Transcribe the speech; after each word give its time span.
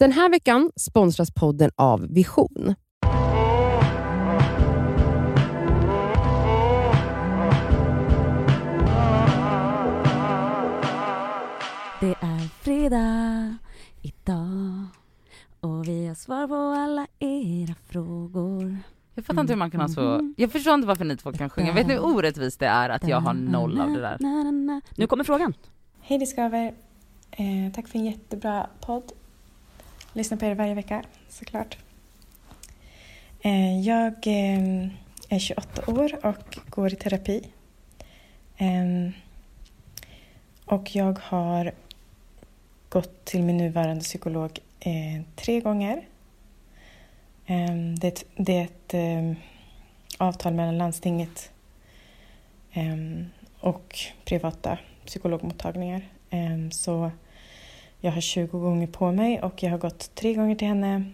Den 0.00 0.12
här 0.12 0.28
veckan 0.30 0.70
sponsras 0.76 1.30
podden 1.34 1.70
av 1.76 2.06
Vision. 2.14 2.74
Det 12.00 12.14
är 12.20 12.48
fredag 12.64 13.56
idag 14.02 14.86
och 15.60 15.88
vi 15.88 16.06
har 16.06 16.14
svar 16.14 16.48
på 16.48 16.54
alla 16.54 17.06
era 17.18 17.74
frågor. 17.88 18.76
Jag 19.14 19.24
fattar 19.24 19.40
inte 19.40 19.52
hur 19.52 19.58
man 19.58 19.70
kan 19.70 19.80
ha 19.80 19.88
så, 19.88 20.00
Mhm. 20.02 20.34
jag 20.36 20.52
förstår 20.52 20.74
inte 20.74 20.86
varför 20.88 21.04
ni 21.04 21.16
två 21.16 21.32
kan 21.32 21.50
sjunga. 21.50 21.72
Vet 21.72 21.86
ni 21.86 21.94
hur 21.94 22.04
orättvist 22.04 22.60
det 22.60 22.66
är 22.66 22.88
att 22.88 23.08
jag 23.08 23.20
har 23.20 23.34
noll 23.34 23.80
av 23.80 23.88
det 23.90 24.00
där? 24.00 24.16
Nu 24.96 25.06
kommer 25.06 25.24
frågan. 25.24 25.54
Hej 26.00 26.18
Discover! 26.18 26.74
Eh, 27.30 27.72
tack 27.74 27.88
för 27.88 27.98
en 27.98 28.04
jättebra 28.04 28.66
podd. 28.80 29.12
Lyssnar 30.12 30.38
på 30.38 30.44
er 30.46 30.54
varje 30.54 30.74
vecka, 30.74 31.02
såklart. 31.28 31.78
Eh, 33.42 33.80
jag 33.80 34.12
eh, 34.26 34.88
är 35.28 35.38
28 35.38 35.90
år 35.92 36.26
och 36.26 36.58
går 36.70 36.92
i 36.92 36.96
terapi. 36.96 37.46
Ehm, 38.56 39.12
och 40.64 40.96
jag 40.96 41.18
har 41.22 41.72
gått 42.88 43.24
till 43.24 43.42
min 43.42 43.56
nuvarande 43.56 44.00
psykolog 44.04 44.58
eh, 44.80 45.22
tre 45.36 45.60
gånger. 45.60 46.06
Ehm, 47.46 47.94
det, 47.98 48.06
är 48.06 48.12
ett- 48.12 48.24
det 48.36 48.56
är 48.58 48.64
ett 48.64 48.94
ehm, 48.94 49.34
avtal 50.18 50.54
mellan 50.54 50.78
landstinget 50.78 51.50
och 53.60 53.98
privata 54.24 54.78
psykologmottagningar. 55.06 56.02
Så 56.70 57.10
jag 58.00 58.12
har 58.12 58.20
20 58.20 58.58
gånger 58.58 58.86
på 58.86 59.12
mig 59.12 59.42
och 59.42 59.62
jag 59.62 59.70
har 59.70 59.78
gått 59.78 60.14
tre 60.14 60.34
gånger 60.34 60.54
till 60.54 60.68
henne. 60.68 61.04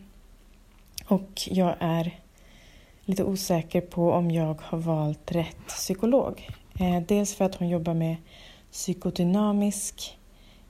Och 1.09 1.43
jag 1.47 1.75
är 1.79 2.21
lite 3.05 3.25
osäker 3.25 3.81
på 3.81 4.13
om 4.13 4.31
jag 4.31 4.61
har 4.63 4.79
valt 4.79 5.33
rätt 5.33 5.67
psykolog. 5.67 6.49
Eh, 6.81 7.03
dels 7.09 7.35
för 7.35 7.45
att 7.45 7.55
hon 7.55 7.69
jobbar 7.69 7.95
med 7.95 8.17
psykodynamisk 8.73 10.19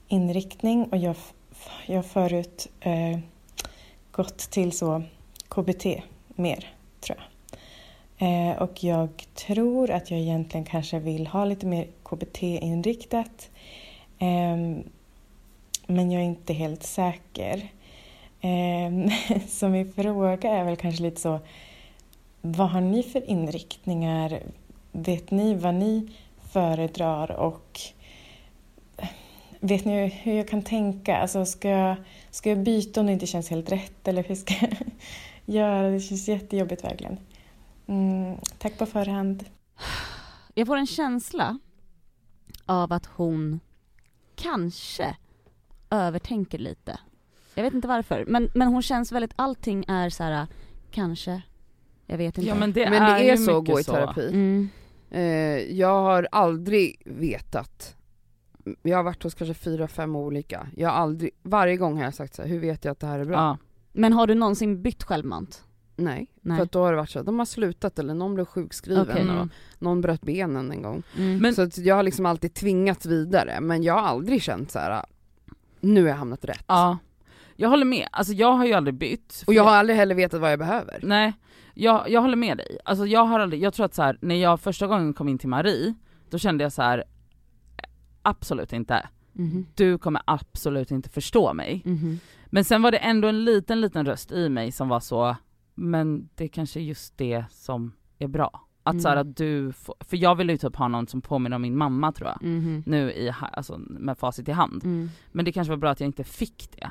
inriktning 0.08 0.84
och 0.84 0.98
jag 0.98 1.16
jag 1.86 1.96
har 1.96 2.02
förut 2.02 2.68
eh, 2.80 3.18
gått 4.10 4.38
till 4.38 4.72
så 4.72 5.02
KBT 5.48 5.86
mer, 6.28 6.74
tror 7.00 7.18
jag. 7.18 7.26
Eh, 8.18 8.62
och 8.62 8.84
jag 8.84 9.26
tror 9.34 9.90
att 9.90 10.10
jag 10.10 10.20
egentligen 10.20 10.66
kanske 10.66 10.98
vill 10.98 11.26
ha 11.26 11.44
lite 11.44 11.66
mer 11.66 11.86
KBT-inriktat. 12.02 13.50
Eh, 14.18 14.78
men 15.86 16.10
jag 16.10 16.22
är 16.22 16.26
inte 16.26 16.52
helt 16.52 16.82
säker. 16.82 17.68
Ehm, 18.40 19.10
så 19.48 19.68
min 19.68 19.92
fråga 19.92 20.50
är 20.50 20.64
väl 20.64 20.76
kanske 20.76 21.02
lite 21.02 21.20
så, 21.20 21.40
vad 22.40 22.70
har 22.70 22.80
ni 22.80 23.02
för 23.02 23.30
inriktningar? 23.30 24.42
Vet 24.92 25.30
ni 25.30 25.54
vad 25.54 25.74
ni 25.74 26.10
föredrar 26.52 27.30
och 27.30 27.80
vet 29.60 29.84
ni 29.84 30.06
hur 30.08 30.34
jag 30.34 30.48
kan 30.48 30.62
tänka? 30.62 31.16
Alltså 31.16 31.46
ska 31.46 31.68
jag, 31.68 31.96
ska 32.30 32.48
jag 32.48 32.58
byta 32.58 33.00
om 33.00 33.06
det 33.06 33.12
inte 33.12 33.26
känns 33.26 33.50
helt 33.50 33.72
rätt 33.72 34.08
eller 34.08 34.22
hur 34.22 34.34
ska 34.34 34.54
jag 34.60 34.76
göra? 35.54 35.90
Det 35.90 36.00
känns 36.00 36.28
jättejobbigt 36.28 36.84
verkligen. 36.84 37.18
Mm, 37.86 38.36
tack 38.58 38.78
på 38.78 38.86
förhand. 38.86 39.44
Jag 40.54 40.66
får 40.66 40.76
en 40.76 40.86
känsla 40.86 41.58
av 42.66 42.92
att 42.92 43.06
hon 43.06 43.60
kanske 44.34 45.16
övertänker 45.96 46.58
lite. 46.58 46.98
Jag 47.54 47.62
vet 47.62 47.74
inte 47.74 47.88
varför, 47.88 48.24
men, 48.28 48.50
men 48.54 48.68
hon 48.68 48.82
känns 48.82 49.12
väldigt, 49.12 49.32
allting 49.36 49.84
är 49.88 50.10
så 50.10 50.22
här 50.22 50.46
kanske, 50.90 51.42
jag 52.06 52.18
vet 52.18 52.38
inte. 52.38 52.48
Ja 52.48 52.54
men 52.54 52.72
det 52.72 52.90
Men 52.90 53.02
är, 53.02 53.18
det 53.18 53.30
är 53.30 53.36
ju 53.36 53.44
så 53.44 53.56
att 53.56 53.62
mycket 53.62 53.74
gå 53.74 53.80
i 53.80 53.84
terapi. 53.84 54.28
Mm. 54.28 54.68
Eh, 55.10 55.22
jag 55.76 56.02
har 56.02 56.28
aldrig 56.32 57.02
vetat. 57.04 57.96
Jag 58.82 58.96
har 58.96 59.02
varit 59.04 59.22
hos 59.22 59.34
kanske 59.34 59.54
fyra, 59.54 59.88
fem 59.88 60.16
olika. 60.16 60.66
Jag 60.76 60.88
har 60.88 60.96
aldrig, 60.96 61.30
varje 61.42 61.76
gång 61.76 61.96
har 61.96 62.04
jag 62.04 62.14
sagt 62.14 62.34
så 62.34 62.42
här, 62.42 62.48
hur 62.48 62.58
vet 62.60 62.84
jag 62.84 62.92
att 62.92 63.00
det 63.00 63.06
här 63.06 63.18
är 63.18 63.24
bra? 63.24 63.36
Ja. 63.36 63.58
Men 63.92 64.12
har 64.12 64.26
du 64.26 64.34
någonsin 64.34 64.82
bytt 64.82 65.02
självmant? 65.02 65.64
Nej. 65.96 66.26
Nej. 66.40 66.56
för 66.56 66.64
att 66.64 66.72
då 66.72 66.80
har 66.84 66.90
det 66.92 66.96
varit 66.96 67.10
så, 67.10 67.22
de 67.22 67.38
har 67.38 67.46
slutat 67.46 67.98
eller 67.98 68.14
någon 68.14 68.34
blev 68.34 68.44
sjukskriven 68.44 69.02
Okej. 69.10 69.22
och 69.22 69.30
Mm. 69.30 69.50
någon 69.78 70.00
bröt 70.00 70.22
benen 70.22 70.70
en 70.70 70.82
gång. 70.82 71.02
Mm. 71.18 71.38
Men- 71.38 71.54
Så 71.54 71.62
att 71.62 71.78
jag 71.78 71.94
har 71.96 72.02
liksom 72.02 72.26
alltid 72.26 72.54
tvingats 72.54 73.06
vidare, 73.06 73.60
men 73.60 73.82
jag 73.82 73.94
har 73.94 74.02
aldrig 74.08 74.42
känt 74.42 74.70
så 74.70 74.78
här. 74.78 75.04
Nu 75.80 76.02
har 76.02 76.08
jag 76.08 76.16
hamnat 76.16 76.44
rätt. 76.44 76.64
ja. 76.66 76.98
Jag 77.58 77.68
håller 77.68 77.84
med, 77.84 78.08
alltså 78.12 78.32
jag 78.32 78.52
har 78.52 78.66
ju 78.66 78.72
aldrig 78.72 78.94
bytt. 78.94 79.44
Och 79.46 79.54
jag 79.54 79.64
har 79.64 79.70
aldrig 79.70 79.96
heller 79.98 80.14
vetat 80.14 80.40
vad 80.40 80.52
jag 80.52 80.58
behöver. 80.58 81.00
Nej, 81.02 81.32
jag, 81.74 82.10
jag 82.10 82.20
håller 82.20 82.36
med 82.36 82.56
dig. 82.56 82.78
Alltså 82.84 83.06
jag 83.06 83.24
har 83.24 83.40
aldrig, 83.40 83.62
jag 83.62 83.74
tror 83.74 83.86
att 83.86 83.94
så 83.94 84.02
här, 84.02 84.18
när 84.20 84.34
jag 84.34 84.60
första 84.60 84.86
gången 84.86 85.14
kom 85.14 85.28
in 85.28 85.38
till 85.38 85.48
Marie, 85.48 85.94
då 86.30 86.38
kände 86.38 86.64
jag 86.64 86.72
så 86.72 86.82
här. 86.82 87.04
absolut 88.22 88.72
inte. 88.72 89.08
Mhm. 89.32 89.66
Du 89.74 89.98
kommer 89.98 90.22
absolut 90.24 90.90
inte 90.90 91.08
förstå 91.10 91.52
mig. 91.52 91.82
Mhm. 91.84 92.20
Men 92.46 92.64
sen 92.64 92.82
var 92.82 92.90
det 92.90 92.98
ändå 92.98 93.28
en 93.28 93.44
liten, 93.44 93.80
liten 93.80 94.06
röst 94.06 94.32
i 94.32 94.48
mig 94.48 94.72
som 94.72 94.88
var 94.88 95.00
så, 95.00 95.36
men 95.74 96.28
det 96.34 96.44
är 96.44 96.48
kanske 96.48 96.80
just 96.80 97.18
det 97.18 97.44
som 97.50 97.92
är 98.18 98.28
bra. 98.28 98.66
Att 98.86 98.92
Mm. 98.92 99.00
så 99.02 99.08
här, 99.08 99.16
att 99.16 99.36
du, 99.36 99.72
får, 99.72 99.94
för 100.00 100.16
jag 100.16 100.34
vill 100.34 100.50
ju 100.50 100.56
typ 100.56 100.76
ha 100.76 100.88
någon 100.88 101.06
som 101.06 101.20
påminner 101.20 101.56
om 101.56 101.62
min 101.62 101.76
mamma 101.76 102.12
tror 102.12 102.28
jag. 102.28 102.42
Mhm. 102.48 102.82
Nu 102.86 103.10
i, 103.12 103.32
alltså 103.52 103.78
med 103.78 104.18
facit 104.18 104.48
i 104.48 104.52
hand. 104.52 104.84
Mm. 104.84 105.08
Men 105.32 105.44
det 105.44 105.52
kanske 105.52 105.70
var 105.72 105.76
bra 105.78 105.90
att 105.90 106.00
jag 106.00 106.08
inte 106.08 106.24
fick 106.24 106.68
det. 106.76 106.90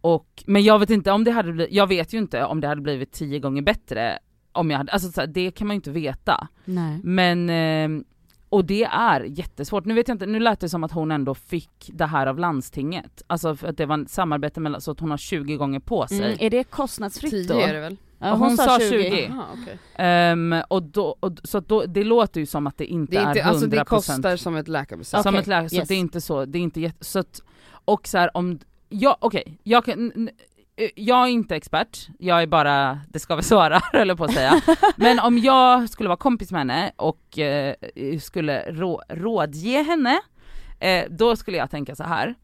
Och, 0.00 0.42
men 0.46 0.62
jag 0.62 0.78
vet 0.78 0.90
inte 0.90 1.12
om 1.12 1.24
det 1.24 1.30
hade 1.30 1.52
blivit, 1.52 1.74
jag 1.74 1.86
vet 1.86 2.12
ju 2.14 2.18
inte 2.18 2.44
om 2.44 2.60
det 2.60 2.68
hade 2.68 2.80
blivit 2.80 3.12
tio 3.12 3.38
gånger 3.38 3.62
bättre 3.62 4.18
om 4.52 4.70
jag 4.70 4.78
hade, 4.78 4.92
alltså 4.92 5.12
så 5.12 5.20
här, 5.20 5.26
det 5.28 5.50
kan 5.50 5.66
man 5.66 5.74
ju 5.74 5.76
inte 5.78 5.90
veta. 5.90 6.48
Nej. 6.64 7.00
Men, 7.04 7.50
eh, 7.50 8.02
och 8.48 8.64
det 8.64 8.84
är 8.84 9.20
jättesvårt. 9.20 9.84
Nu 9.84 9.94
vet 9.94 10.08
jag 10.08 10.14
inte, 10.14 10.26
nu 10.26 10.40
lät 10.40 10.60
det 10.60 10.68
som 10.68 10.84
att 10.84 10.92
hon 10.92 11.10
ändå 11.10 11.34
fick 11.34 11.90
det 11.92 12.06
här 12.06 12.26
av 12.26 12.38
landstinget. 12.38 13.22
Alltså 13.26 13.56
för 13.56 13.68
att 13.68 13.76
det 13.76 13.86
var 13.86 14.02
ett 14.02 14.10
samarbete 14.10 14.60
mellan, 14.60 14.80
så 14.80 14.90
att 14.90 15.00
hon 15.00 15.10
har 15.10 15.18
20 15.18 15.56
gånger 15.56 15.80
på 15.80 16.06
sig. 16.06 16.18
Mm. 16.18 16.36
Är 16.40 16.50
det 16.50 16.64
kostnadsfritt 16.64 17.48
då? 17.48 17.54
Tio 17.54 17.66
är 17.68 17.74
det 17.74 17.80
väl? 17.80 17.96
Ja, 18.18 18.32
Och 18.32 18.38
hon 18.38 18.56
sa 18.56 18.78
20. 18.80 19.26
Jaha, 19.28 19.44
okej. 19.62 19.78
Ehm, 19.94 20.54
och 20.68 20.82
då, 20.82 21.16
och, 21.20 21.32
så 21.44 21.58
att 21.58 21.68
då, 21.68 21.84
det 21.84 22.04
låter 22.04 22.40
ju 22.40 22.46
som 22.46 22.66
att 22.66 22.78
det 22.78 22.86
inte 22.86 23.12
Det, 23.12 23.18
är 23.18 23.28
inte, 23.28 23.40
är 23.40 23.44
100% 23.44 23.48
alltså 23.48 23.66
det 23.66 23.84
kostar 23.84 24.36
som 24.36 24.56
ett 24.56 24.68
läkarbesök. 24.68 25.22
som 25.22 25.34
Okej, 25.34 25.40
ett 25.40 25.46
läkare, 25.46 25.68
så 25.68 25.76
yes. 25.76 25.82
att 25.82 25.88
det 25.88 25.94
är 25.94 25.98
inte 25.98 26.20
så, 26.20 26.44
det 26.44 26.58
är 26.58 26.62
inte 26.62 26.80
jätte, 26.80 27.04
så 27.04 27.18
att, 27.18 27.42
och 27.84 28.08
så 28.08 28.18
här, 28.18 28.36
om, 28.36 28.58
ja 28.88 29.18
okej, 29.20 29.58
jag 29.62 29.84
kan, 29.84 30.28
jag 30.94 31.22
är 31.22 31.26
inte 31.30 31.56
expert, 31.56 32.08
jag 32.18 32.42
är 32.42 32.46
bara, 32.46 33.00
det 33.08 33.18
ska 33.18 33.36
vi 33.36 33.42
svara 33.42 33.80
eller 33.92 34.14
på 34.14 34.24
att 34.24 34.32
säga. 34.32 34.60
Men 34.96 35.18
om 35.20 35.38
jag 35.38 35.90
skulle 35.90 36.08
vara 36.08 36.16
kompis 36.16 36.50
med 36.52 36.60
henne 36.60 36.92
och 36.96 37.38
eh, 37.38 37.74
skulle 38.20 38.72
rå, 38.72 39.02
rådge 39.08 39.82
henne, 39.82 40.20
eh, 40.80 41.04
då 41.10 41.36
skulle 41.36 41.56
jag 41.56 41.70
tänka 41.70 41.96
så 41.96 42.04
här. 42.04 42.34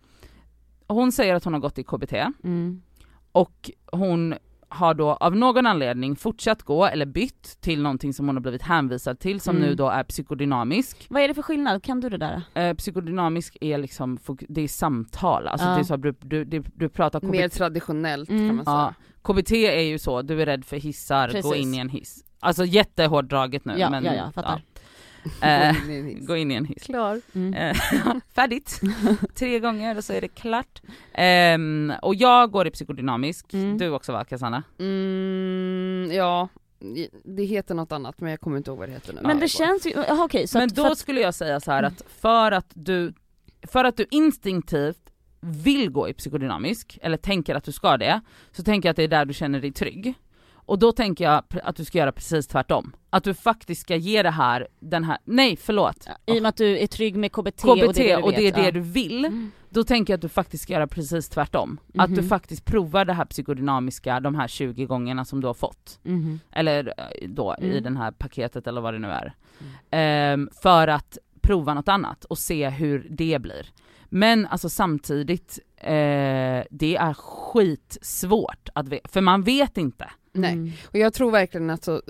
Hon 0.89 1.13
säger 1.13 1.35
att 1.35 1.45
hon 1.45 1.53
har 1.53 1.61
gått 1.61 1.79
i 1.79 1.85
KBT 1.85 2.13
Mm. 2.45 2.83
och 3.33 3.71
hon 3.93 4.35
har 4.73 4.95
då 4.95 5.09
av 5.11 5.37
någon 5.37 5.67
anledning 5.67 6.17
fortsatt 6.17 6.63
gå 6.63 6.87
eller 6.87 7.07
bytt 7.07 7.61
till 7.61 7.83
någonting 7.83 8.13
som 8.15 8.27
hon 8.27 8.37
har 8.37 8.41
blivit 8.41 8.63
hänvisad 8.63 9.19
till 9.19 9.41
som 9.41 9.57
Mm. 9.57 9.69
nu 9.69 9.75
då 9.75 9.89
är 9.89 10.05
psykodynamisk. 10.05 11.07
Vad 11.11 11.23
är 11.23 11.29
det 11.29 11.35
för 11.35 11.43
skillnad? 11.43 11.83
Kan 11.83 12.01
du 12.01 12.09
det 12.09 12.17
där? 12.19 12.43
Eh, 12.55 12.75
psykodynamisk 12.75 13.57
är 13.61 13.79
liksom, 13.79 14.19
det 14.49 14.61
är 14.61 14.69
samtal, 14.69 15.47
alltså 15.49 15.67
Ja. 15.67 15.75
det 15.75 15.81
är 15.81 15.85
så 15.85 15.95
att 15.95 16.03
du, 16.03 16.15
du, 16.21 16.45
du, 16.45 16.63
du 16.75 16.89
pratar 16.89 17.21
KBT. 17.21 17.31
Mer 17.31 17.49
traditionellt 17.49 18.31
Mm. 18.31 18.49
kan 18.49 18.57
man 18.57 18.65
säga. 18.65 18.75
ja, 18.77 19.33
KBT 19.33 19.53
är 19.53 19.81
ju 19.83 19.99
så, 19.99 20.23
du 20.23 20.43
är 20.43 20.47
rädd 20.47 20.65
för 20.65 20.77
hissar, 20.77 21.27
gå 21.29 21.33
Precis. 21.33 21.57
in 21.57 21.75
i 21.75 21.79
en 21.79 21.89
hiss. 21.89 22.25
Alltså 22.41 22.65
jättehårdraget 22.65 23.65
nu 23.65 23.75
Ja, 23.79 23.91
men 23.91 24.05
ja, 24.05 24.15
ja, 24.15 24.31
fattar. 24.35 24.63
Eh, 25.43 25.77
Gå 26.21 26.37
in 26.37 26.51
i 26.51 26.55
en 26.55 26.65
hiss. 26.65 26.83
Klar. 26.83 27.21
Mm. 27.35 27.55
Eh, 27.55 27.77
färdigt, 28.35 28.81
tre 29.35 29.59
gånger 29.59 29.97
och 29.97 30.05
så 30.05 30.13
är 30.13 30.21
det 30.21 30.29
klart. 30.29 30.83
Ehm, 31.15 31.93
och 32.03 32.15
jag 32.15 32.51
går 32.51 32.67
i 32.67 32.71
psykodynamisk, 32.71 33.55
Mm. 33.55 33.79
du 33.79 33.91
också 33.91 34.13
va 34.13 34.25
Cassandra? 34.25 34.63
Mm, 34.79 36.11
ja, 36.13 36.49
det 37.25 37.45
heter 37.45 37.75
något 37.75 37.93
annat 37.93 38.21
men 38.21 38.31
jag 38.31 38.41
kommer 38.41 38.57
inte 38.57 38.71
ihåg 38.71 38.79
vad 38.79 38.89
det 38.89 38.93
heter 38.93 39.13
nu. 39.13 39.21
Men 39.23 39.41
det 39.41 39.49
känns 39.49 39.87
ju, 39.87 39.91
jaha, 39.91 40.25
okej 40.25 40.47
så 40.47 40.59
Men 40.59 40.69
att, 40.69 40.75
då 40.75 40.87
att, 40.87 40.99
skulle 40.99 41.21
jag 41.21 41.35
säga 41.35 41.61
så 41.61 41.71
här 41.73 41.83
att 41.83 42.03
för 42.21 42.53
att 42.53 42.71
du, 42.75 43.13
för 43.69 43.85
att 43.85 43.97
du 43.97 44.07
instinktivt 44.11 44.99
vill 45.41 45.91
gå 45.91 46.09
i 46.09 46.15
psykodynamisk, 46.15 46.99
eller 47.03 47.17
tänker 47.17 47.55
att 47.55 47.65
du 47.65 47.73
ska 47.73 47.97
det, 47.97 48.21
så 48.53 48.63
tänker 48.63 48.89
jag 48.89 48.91
att 48.91 48.97
det 48.97 49.03
är 49.03 49.09
där 49.09 49.25
du 49.25 49.35
känner 49.35 49.61
dig 49.61 49.73
trygg. 49.73 50.15
Och 50.67 50.79
då 50.79 50.93
tänker 50.93 51.25
jag 51.25 51.43
att 51.63 51.77
du 51.77 51.85
ska 51.85 51.99
göra 51.99 52.13
precis 52.13 52.47
tvärtom. 52.49 52.93
Att 53.11 53.25
du 53.25 53.35
faktiskt 53.35 53.81
ska 53.81 53.97
ge 53.97 54.23
det 54.23 54.31
här, 54.31 54.69
den 54.81 55.05
här, 55.05 55.19
nej 55.25 55.57
förlåt, 55.57 56.07
i 56.27 56.39
och 56.39 56.43
med 56.43 56.49
att 56.49 56.57
du 56.57 56.79
är 56.79 56.87
trygg 56.87 57.17
med 57.17 57.33
KBT, 57.33 57.63
KBT 57.63 57.65
och 57.65 57.77
det 57.95 58.11
är 58.13 58.17
det 58.17 58.17
du, 58.17 58.23
och 58.23 58.33
det 58.33 58.49
är 58.49 58.53
det 58.53 58.65
ja. 58.65 58.71
du 58.71 58.81
vill, 58.81 59.25
Mm. 59.25 59.51
då 59.71 59.85
tänker 59.85 60.13
jag 60.13 60.19
att 60.19 60.23
du 60.23 60.29
faktiskt 60.29 60.63
ska 60.63 60.73
göra 60.73 60.87
precis 60.87 61.29
tvärtom. 61.29 61.81
Att 61.99 62.11
du 62.15 62.21
Mhm. 62.21 62.29
faktiskt 62.29 62.65
provar 62.65 63.05
det 63.05 63.13
här 63.13 63.25
psykodynamiska 63.25 64.21
de 64.21 64.35
här 64.35 64.49
20 64.49 64.87
gångerna 64.87 65.25
som 65.25 65.41
du 65.41 65.47
har 65.47 65.55
fått. 65.55 65.99
Mhm. 66.03 66.41
Eller 66.53 66.87
eh, 66.87 67.29
då 67.29 67.57
i 67.61 67.71
Mm. 67.71 67.83
den 67.83 67.97
här 67.97 68.11
paketet 68.11 68.67
eller 68.67 68.81
vad 68.81 68.95
det 68.95 68.99
nu 68.99 69.09
är. 69.09 69.35
Ehm, 69.91 70.49
för 70.63 70.89
att 70.89 71.19
prova 71.41 71.75
något 71.75 71.89
annat 71.89 72.25
och 72.25 72.39
se 72.39 72.69
hur 72.69 73.07
det 73.11 73.39
blir. 73.43 73.67
Men 74.09 74.47
alltså 74.47 74.69
samtidigt, 74.69 75.59
eh, 75.77 76.65
det 76.71 76.97
är 76.97 77.15
skitsvårt 77.15 78.69
att 78.75 78.89
veta, 78.89 79.09
för 79.09 79.21
man 79.21 79.43
vet 79.43 79.79
inte. 79.79 80.11
Nej, 80.33 80.53
Mm. 80.53 80.71
och 80.85 80.99
jag 80.99 81.13
tror 81.15 81.31
verkligen 81.31 81.71
att 81.71 81.85
så, 81.85 82.03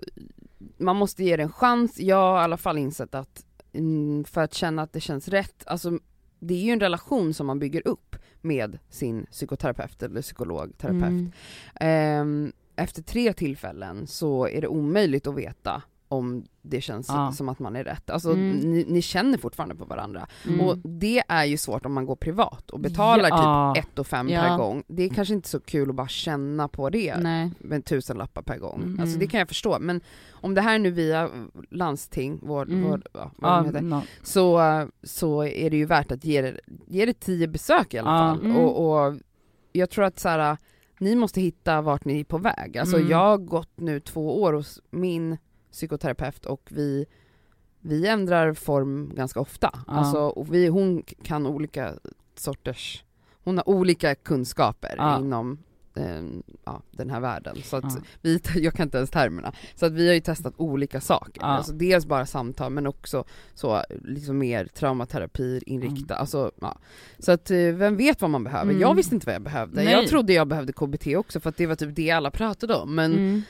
man 0.77 0.97
måste 0.97 1.25
ge 1.25 1.37
det 1.37 1.43
en 1.43 1.53
chans, 1.53 2.01
jag 2.01 2.17
har 2.17 2.41
i 2.41 2.45
alla 2.45 2.57
fall 2.57 2.79
insett 2.79 3.15
att 3.15 3.45
mm, 3.73 4.25
för 4.25 4.41
att 4.41 4.55
känna 4.55 4.83
att 4.83 4.93
det 4.93 5.01
känns 5.01 5.29
rätt, 5.29 5.63
alltså 5.67 5.99
det 6.39 6.55
är 6.55 6.59
ju 6.65 6.71
en 6.73 6.81
relation 6.81 7.35
som 7.35 7.47
man 7.47 7.59
bygger 7.59 7.89
upp 7.89 8.17
med 8.41 8.79
sin 8.91 9.27
psykoterapeut 9.31 10.03
eller 10.03 10.23
psykolog, 10.23 10.79
terapeut. 10.79 11.03
Mm. 11.03 11.33
Ehm, 11.81 12.53
efter 12.77 13.03
tre 13.03 13.33
tillfällen 13.33 14.07
så 14.07 14.49
är 14.49 14.61
det 14.61 14.69
omöjligt 14.69 15.27
att 15.27 15.35
veta 15.35 15.83
om 16.13 16.45
det 16.63 16.81
känns 16.81 17.09
Ja. 17.09 17.33
som 17.33 17.49
att 17.49 17.59
man 17.59 17.77
är 17.77 17.85
rätt. 17.85 18.11
Alltså 18.11 18.31
Mm. 18.33 18.51
ni, 18.59 18.85
ni 18.89 19.03
känner 19.03 19.39
fortfarande 19.39 19.75
på 19.75 19.85
varandra. 19.85 20.27
Mm. 20.49 20.61
Och 20.61 20.79
det 20.79 21.23
är 21.29 21.45
ju 21.45 21.57
svårt 21.57 21.87
om 21.87 21.93
man 21.93 22.07
går 22.07 22.17
privat 22.17 22.71
och 22.71 22.81
betalar 22.81 23.29
Ja. 23.29 23.73
typ 23.77 23.85
1 23.85 23.99
och 23.99 24.07
5 24.07 24.29
Ja. 24.29 24.41
per 24.43 24.57
gång. 24.57 24.83
Det 24.87 25.03
är 25.03 25.09
kanske 25.09 25.35
inte 25.35 25.49
så 25.49 25.61
kul 25.61 25.89
att 25.91 25.95
bara 25.97 26.09
känna 26.09 26.69
på 26.69 26.91
det 26.91 27.17
Nej. 27.17 27.51
med 27.59 27.85
tusen 27.85 28.17
lappar 28.19 28.43
per 28.43 28.59
gång. 28.59 28.83
Mm. 28.83 29.01
Alltså 29.01 29.19
det 29.19 29.27
kan 29.27 29.39
jag 29.39 29.49
förstå, 29.49 29.79
men 29.81 30.01
om 30.31 30.55
det 30.55 30.61
här 30.61 30.75
är 30.75 30.79
nu 30.79 30.91
via 30.91 31.31
landsting, 31.71 32.39
vård, 32.43 32.69
Mm. 32.69 32.91
vård 32.91 33.07
ja, 33.13 33.31
vad 33.37 33.53
Ja, 33.53 33.63
heter, 33.63 33.81
no. 33.81 34.03
så, 34.23 34.61
så 35.03 35.45
är 35.45 35.71
det 35.71 35.77
ju 35.77 35.85
värt 35.87 36.13
att 36.13 36.25
ge 36.25 36.43
det, 36.43 36.61
ge 36.87 37.07
det 37.07 37.21
tio 37.21 37.49
besök 37.49 37.95
i 37.95 37.99
alla 37.99 38.11
fall. 38.11 38.41
Mm. 38.45 38.57
Och, 38.57 39.07
och 39.07 39.15
jag 39.73 39.91
tror 39.91 40.05
att 40.05 40.19
så 40.19 40.29
här, 40.29 40.57
ni 40.99 41.15
måste 41.17 41.41
hitta 41.41 41.81
vart 41.81 42.05
ni 42.05 42.21
är 42.21 42.25
på 42.25 42.39
väg. 42.39 42.79
Alltså 42.79 42.97
Mm. 42.97 43.11
jag 43.11 43.19
har 43.19 43.39
gått 43.39 43.71
nu 43.77 44.01
två 44.01 44.43
år 44.43 44.53
hos 44.53 44.81
min 44.91 45.39
psykoterapeut 45.73 46.47
och 46.47 46.69
vi, 46.71 47.07
vi 47.81 48.07
ändrar 48.09 48.53
form 48.55 49.13
ganska 49.15 49.41
ofta. 49.41 49.71
Ja. 49.87 49.93
Alltså, 49.93 50.45
vi, 50.51 50.67
hon 50.69 51.03
kan 51.23 51.47
olika 51.47 51.95
sorters, 52.35 53.05
hon 53.45 53.57
har 53.57 53.69
olika 53.69 54.15
kunskaper 54.15 54.95
Ja. 54.99 55.19
inom 55.19 55.59
eh, 55.95 56.23
ja, 56.65 56.83
den 56.91 57.11
här 57.11 57.21
världen. 57.21 57.57
Så 57.65 57.77
att 57.77 57.99
vi, 58.23 58.41
jag 58.55 58.75
kan 58.75 58.87
inte 58.87 58.97
ens 58.99 59.11
termerna. 59.11 59.53
Så 59.75 59.87
att 59.87 59.93
vi 59.93 60.07
har 60.07 60.15
ju 60.15 60.21
testat 60.21 60.55
olika 60.57 61.01
saker. 61.01 61.41
Ja. 61.43 61.47
Alltså 61.47 61.73
dels 61.73 62.07
bara 62.07 62.27
samtal 62.27 62.73
men 62.73 62.87
också 62.87 63.25
så 63.55 63.83
liksom 64.05 64.39
mer 64.39 64.65
traumaterapi 64.67 65.61
inrikta, 65.67 66.15
Mm. 66.15 66.21
alltså 66.21 66.51
ja. 66.61 66.79
Så 67.19 67.33
att 67.33 67.51
eh, 67.51 67.59
vem 67.59 67.97
vet 67.97 68.21
vad 68.21 68.31
man 68.31 68.45
behöver? 68.45 68.71
Mm. 68.71 68.81
Jag 68.81 68.95
visste 68.95 69.15
inte 69.15 69.27
vad 69.27 69.35
jag 69.35 69.43
behövde. 69.43 69.83
Nej. 69.85 69.93
Jag 69.93 70.09
trodde 70.09 70.33
jag 70.33 70.49
behövde 70.49 70.73
KBT 70.73 71.07
också 71.17 71.41
för 71.41 71.49
att 71.51 71.57
det 71.57 71.67
var 71.67 71.75
typ 71.75 71.97
det 71.97 72.11
alla 72.11 72.31
pratade 72.31 72.75
om 72.75 72.95
men 72.95 73.13
Mm. 73.13 73.43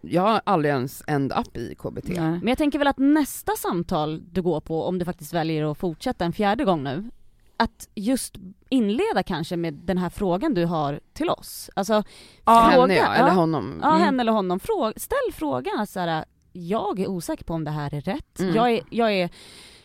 Jag 0.00 0.22
har 0.22 0.40
aldrig 0.44 0.74
ens 0.74 1.02
end 1.06 1.32
up 1.32 1.56
i 1.56 1.74
KBT. 1.74 2.08
Nej. 2.08 2.16
Men 2.18 2.48
jag 2.48 2.58
tänker 2.58 2.78
väl 2.78 2.88
att 2.88 2.98
nästa 2.98 3.52
samtal 3.52 4.22
du 4.32 4.42
går 4.42 4.60
på, 4.60 4.84
om 4.84 4.98
du 4.98 5.04
faktiskt 5.04 5.34
väljer 5.34 5.70
att 5.70 5.78
fortsätta 5.78 6.24
en 6.24 6.32
fjärde 6.32 6.64
gång 6.64 6.82
nu, 6.84 7.10
att 7.56 7.88
just 7.94 8.34
inleda 8.68 9.22
kanske 9.22 9.56
med 9.56 9.74
den 9.74 9.98
här 9.98 10.10
frågan 10.10 10.54
du 10.54 10.64
har 10.64 11.00
till 11.12 11.30
oss. 11.30 11.70
Alltså, 11.76 12.02
Ja, 12.44 12.70
fråga, 12.72 12.80
Henne 12.80 12.94
ja, 12.94 13.14
eller 13.14 13.28
ja. 13.28 13.34
honom. 13.34 13.78
Ja, 13.82 13.88
Mm. 13.90 14.02
henne 14.02 14.20
eller 14.20 14.32
honom. 14.32 14.60
Fråga, 14.60 14.92
ställ 14.96 15.32
frågan 15.32 15.86
så 15.86 16.00
här, 16.00 16.24
jag 16.52 16.98
är 17.00 17.06
osäker 17.08 17.44
på 17.44 17.54
om 17.54 17.64
det 17.64 17.70
här 17.70 17.94
är 17.94 18.00
rätt. 18.00 18.40
Mm. 18.40 18.54
Jag, 18.54 18.70
är, 18.70 18.80
jag, 18.90 19.12
är, 19.12 19.30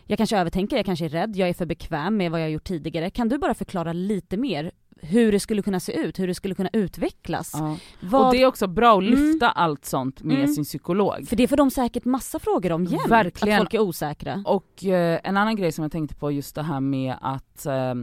jag 0.06 0.18
kanske 0.18 0.38
övertänker, 0.38 0.75
jag 0.77 0.86
kanske 0.86 1.06
är 1.06 1.09
rädd, 1.09 1.36
jag 1.36 1.50
är 1.50 1.54
för 1.54 1.66
bekväm 1.66 2.18
med 2.18 2.31
vad 2.31 2.39
jag 2.39 2.45
har 2.45 2.50
gjort 2.51 2.63
tidigare. 2.63 3.09
Kan 3.09 3.30
du 3.30 3.38
bara 3.38 3.54
förklara 3.54 3.94
lite 3.94 4.38
mer 4.38 4.71
hur 5.04 5.32
det 5.32 5.40
skulle 5.40 5.62
kunna 5.62 5.80
se 5.80 5.94
ut, 6.00 6.20
hur 6.20 6.28
det 6.28 6.36
skulle 6.36 6.56
kunna 6.56 6.70
utvecklas? 6.74 7.52
Ja. 7.54 7.78
Vad, 8.00 8.26
Och 8.28 8.34
det 8.34 8.42
är 8.42 8.46
också 8.46 8.68
bra 8.68 8.98
att 8.98 9.04
Mm. 9.04 9.14
lyfta 9.20 9.50
allt 9.52 9.86
sånt 9.86 10.24
med 10.24 10.38
Mm. 10.38 10.48
sin 10.48 10.64
psykolog. 10.64 11.28
För 11.28 11.36
det 11.36 11.48
får 11.48 11.58
de 11.58 11.72
säkert 11.72 12.06
massa 12.06 12.40
frågor 12.40 12.72
om 12.72 12.86
jämt, 12.86 13.08
Verkligen. 13.08 13.56
att 13.58 13.62
folk 13.62 13.74
är 13.74 13.80
osäkra. 13.80 14.44
Och 14.46 14.86
eh, 14.86 15.20
en 15.24 15.38
annan 15.38 15.56
grej 15.56 15.72
som 15.72 15.82
jag 15.84 15.92
tänkte 15.92 16.16
på 16.16 16.32
just 16.32 16.56
det 16.56 16.64
här 16.64 16.80
med 16.80 17.16
att 17.22 17.66
eh, 17.66 17.94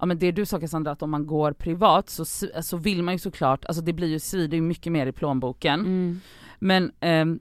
Ja 0.00 0.06
men 0.06 0.18
det 0.18 0.32
du 0.32 0.46
sa 0.46 0.60
Cassandra, 0.60 0.90
att 0.90 1.02
om 1.02 1.10
man 1.10 1.26
går 1.26 1.52
privat 1.52 2.08
så, 2.10 2.24
så 2.62 2.76
vill 2.76 3.02
man 3.02 3.14
ju 3.14 3.18
såklart, 3.18 3.64
alltså 3.64 3.82
det 3.82 3.92
blir 3.92 4.08
ju, 4.08 4.18
svider 4.18 4.56
ju 4.56 4.62
mycket 4.62 4.92
mer 4.92 5.06
i 5.06 5.12
plånboken. 5.12 5.80
Mm. 5.80 6.20
Men 6.58 6.92
ehm, 7.00 7.40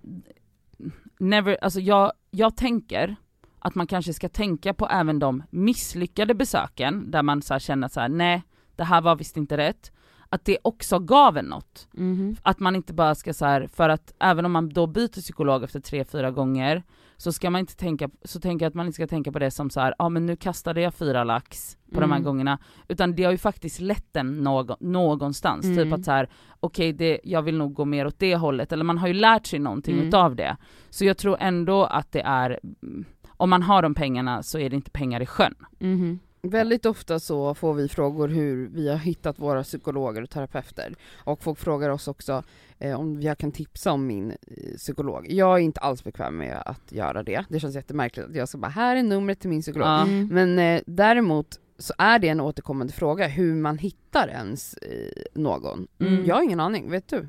never, 1.20 1.58
alltså 1.62 1.80
jag, 1.80 2.12
jag 2.32 2.58
tänker 2.58 3.16
att 3.60 3.76
man 3.76 3.88
kanske 3.88 4.14
ska 4.14 4.30
tänka 4.30 4.74
på 4.74 4.88
även 4.88 5.20
de 5.20 5.44
misslyckade 5.50 6.34
besöken 6.34 7.12
där 7.12 7.24
man 7.24 7.42
så 7.42 7.54
här 7.54 7.60
känner 7.60 7.88
så 7.88 8.00
här: 8.00 8.10
nej 8.10 8.44
det 8.78 8.84
här 8.84 9.02
var 9.02 9.16
visst 9.16 9.38
inte 9.38 9.58
rätt. 9.58 9.92
Att 10.30 10.46
det 10.46 10.58
också 10.64 11.00
gav 11.00 11.38
en 11.38 11.46
något. 11.46 11.88
Mhm. 11.94 12.36
Att 12.42 12.60
man 12.60 12.76
inte 12.76 12.94
bara 12.94 13.16
ska 13.16 13.34
så 13.34 13.46
här, 13.46 13.68
för 13.68 13.90
att 13.90 14.14
även 14.20 14.46
om 14.46 14.52
man 14.52 14.70
då 14.70 14.88
byter 14.88 15.22
psykolog 15.22 15.64
efter 15.64 15.80
tre, 15.80 16.04
fyra 16.04 16.32
gånger 16.32 16.84
så 17.18 17.32
ska 17.32 17.50
man 17.50 17.60
inte 17.60 17.76
tänka, 17.76 18.10
så 18.24 18.40
tänker 18.40 18.66
jag 18.66 18.70
att 18.70 18.74
man 18.76 18.86
inte 18.86 18.96
ska 18.96 19.08
tänka 19.08 19.32
på 19.32 19.40
det 19.40 19.52
som 19.52 19.70
så 19.70 19.80
här, 19.80 19.96
ja 20.00 20.06
ah, 20.06 20.10
men 20.10 20.26
nu 20.26 20.36
kastade 20.36 20.82
jag 20.82 20.94
fyra 20.94 21.24
lax 21.24 21.78
på 21.94 22.00
de 22.00 22.12
här 22.12 22.18
Mm. 22.18 22.24
gångerna. 22.26 22.60
Utan 22.88 23.16
det 23.16 23.24
har 23.24 23.32
ju 23.32 23.38
faktiskt 23.38 23.80
lett 23.80 24.16
en 24.16 24.38
någon, 24.38 24.78
någonstans. 24.80 25.66
Mm. 25.66 25.78
Typ 25.78 25.94
att 25.94 26.06
så 26.06 26.12
här, 26.12 26.30
okej 26.60 26.94
det, 26.94 27.20
jag 27.24 27.42
vill 27.42 27.58
nog 27.58 27.74
gå 27.74 27.86
mer 27.86 28.08
åt 28.08 28.20
det 28.20 28.36
hållet. 28.36 28.72
Eller 28.72 28.84
man 28.84 28.98
har 28.98 29.08
ju 29.08 29.14
lärt 29.14 29.46
sig 29.48 29.60
någonting 29.60 29.96
Mm. 29.96 30.08
utav 30.08 30.36
det. 30.36 30.58
Så 30.90 31.06
jag 31.06 31.18
tror 31.18 31.38
ändå 31.40 31.84
att 31.86 32.12
det 32.12 32.22
är, 32.22 32.60
mm, 32.84 33.06
om 33.28 33.50
man 33.50 33.64
har 33.64 33.82
de 33.82 33.94
pengarna 33.96 34.44
så 34.44 34.60
är 34.60 34.70
det 34.70 34.76
inte 34.76 34.92
pengar 34.92 35.22
i 35.22 35.26
sjön. 35.26 35.56
Mhm. 35.80 36.20
Väldigt 36.42 36.86
ofta 36.86 37.20
så 37.20 37.54
får 37.54 37.74
vi 37.74 37.88
frågor 37.88 38.28
hur 38.28 38.68
vi 38.68 38.90
har 38.90 38.98
hittat 38.98 39.40
våra 39.40 39.64
psykologer 39.64 40.22
och 40.22 40.30
terapeuter. 40.30 40.96
Och 41.16 41.44
folk 41.44 41.60
frågar 41.60 41.90
oss 41.90 42.08
också 42.08 42.44
eh, 42.80 43.00
om 43.00 43.22
jag 43.22 43.38
kan 43.38 43.52
tipsa 43.52 43.92
om 43.92 44.08
min 44.08 44.32
eh, 44.32 44.78
psykolog. 44.78 45.26
Jag 45.30 45.56
är 45.58 45.62
inte 45.62 45.80
alls 45.80 46.04
bekväm 46.04 46.38
med 46.38 46.64
att 46.66 46.92
göra 46.92 47.24
det. 47.24 47.46
Det 47.50 47.60
känns 47.60 47.76
jättemärkligt 47.76 48.26
att 48.26 48.36
jag 48.36 48.50
ska 48.50 48.58
bara, 48.58 48.68
här 48.68 48.96
är 48.96 49.04
numret 49.04 49.40
till 49.40 49.50
min 49.50 49.62
psykolog. 49.62 49.88
Mm. 49.88 50.28
Men 50.28 50.60
eh, 50.60 50.82
däremot 50.86 51.60
så 51.78 51.94
är 51.98 52.20
det 52.20 52.30
en 52.30 52.42
återkommande 52.42 52.94
fråga 52.94 53.28
hur 53.28 53.56
man 53.56 53.78
hittar 53.78 54.28
ens 54.28 54.74
eh, 54.74 55.24
någon. 55.34 55.88
Mm. 56.00 56.26
Jag 56.26 56.36
har 56.36 56.44
ingen 56.44 56.60
aning, 56.60 56.92
vet 56.92 57.08
du? 57.08 57.28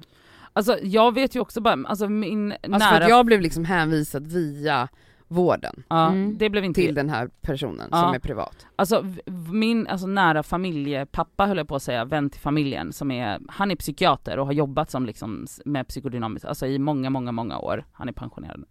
Alltså 0.52 0.78
jag 0.82 1.14
vet 1.14 1.34
ju 1.34 1.40
också 1.40 1.60
bara, 1.60 1.88
alltså 1.88 2.08
min 2.08 2.52
Alltså 2.52 2.68
nära... 2.68 2.94
för 2.94 3.00
att 3.00 3.08
jag 3.08 3.26
blev 3.26 3.40
liksom 3.40 3.64
hänvisad 3.64 4.26
via 4.26 4.88
vården 5.28 5.82
ja, 5.88 6.06
Mm. 6.08 6.38
det 6.38 6.50
blev 6.50 6.64
inte 6.64 6.80
till 6.80 6.94
den 6.94 7.10
här 7.10 7.30
personen 7.40 7.88
Ja. 7.92 8.00
som 8.02 8.14
är 8.14 8.18
privat. 8.18 8.66
Alltså 8.76 9.04
min 9.52 9.86
alltså, 9.86 10.06
nära 10.06 10.42
familjepappa 10.42 11.46
höll 11.46 11.56
jag 11.56 11.68
på 11.68 11.76
att 11.76 11.82
säga, 11.82 12.04
vän 12.04 12.30
till 12.30 12.40
familjen 12.40 12.92
som 12.92 13.10
är, 13.10 13.40
han 13.48 13.70
är 13.70 13.76
psykiater 13.76 14.38
och 14.38 14.46
har 14.46 14.52
jobbat 14.52 14.90
som 14.90 15.06
liksom 15.06 15.46
med 15.64 15.88
psykodynamiskt, 15.88 16.44
alltså 16.48 16.66
i 16.66 16.78
många, 16.78 17.10
många, 17.10 17.32
många 17.32 17.58
år. 17.58 17.84
Han 17.92 18.08
är 18.08 18.12
pensionerad. 18.12 18.64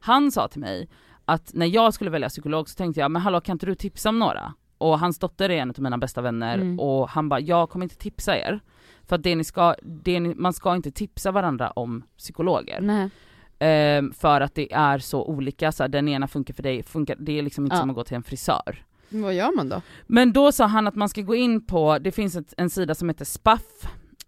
Han 0.00 0.32
sa 0.32 0.48
till 0.48 0.60
mig 0.60 0.88
att 1.24 1.50
när 1.54 1.66
jag 1.66 1.94
skulle 1.94 2.10
välja 2.10 2.28
psykolog 2.28 2.68
så 2.68 2.76
tänkte 2.76 3.00
jag, 3.00 3.10
men 3.10 3.22
hallå 3.22 3.40
kan 3.40 3.52
inte 3.52 3.66
du 3.66 3.74
tipsa 3.74 4.08
om 4.08 4.18
några? 4.18 4.54
Och 4.78 4.98
hans 4.98 5.18
dotter 5.18 5.50
är 5.50 5.56
en 5.56 5.70
av 5.70 5.80
mina 5.80 5.98
bästa 5.98 6.20
vänner 6.22 6.54
Mm. 6.54 6.80
och 6.80 7.08
han 7.08 7.28
bara, 7.28 7.40
jag 7.40 7.70
kommer 7.70 7.84
inte 7.84 7.96
tipsa 7.96 8.38
er. 8.38 8.60
För 9.06 9.16
att 9.16 9.22
det 9.22 9.36
ni 9.36 9.44
ska, 9.44 9.74
det 9.82 10.20
ni, 10.20 10.34
man 10.34 10.52
ska 10.52 10.74
inte 10.76 10.90
tipsa 10.90 11.30
varandra 11.30 11.70
om 11.70 12.02
psykologer. 12.18 12.80
Nej. 12.80 13.10
Ehm, 13.58 14.12
för 14.12 14.40
att 14.40 14.54
det 14.54 14.72
är 14.72 14.98
så 14.98 15.24
olika, 15.24 15.72
så 15.72 15.82
här, 15.82 15.88
den 15.88 16.08
ena 16.08 16.28
funkar 16.28 16.54
för 16.54 16.62
dig, 16.62 16.82
funkar, 16.82 17.16
det 17.18 17.38
är 17.38 17.42
liksom 17.42 17.64
inte 17.64 17.76
Ja. 17.76 17.80
som 17.80 17.90
att 17.90 17.96
gå 17.96 18.04
till 18.04 18.16
en 18.16 18.22
frisör. 18.22 18.84
Men 19.08 19.22
vad 19.22 19.34
gör 19.34 19.56
man 19.56 19.68
då? 19.68 19.82
Men 20.06 20.32
då 20.32 20.52
sa 20.52 20.66
han 20.66 20.86
att 20.86 20.94
man 20.94 21.08
ska 21.08 21.20
gå 21.22 21.34
in 21.34 21.66
på, 21.66 21.98
det 21.98 22.12
finns 22.12 22.36
ett, 22.36 22.54
en 22.56 22.70
sida 22.70 22.94
som 22.94 23.08
heter 23.08 23.24
SPAF 23.24 23.62